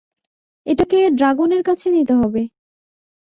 এটাকে 0.65 0.99
ড্রাগনের 1.11 1.61
কাছে 1.63 1.87
নিতে 1.91 2.13
হবে। 2.13 2.41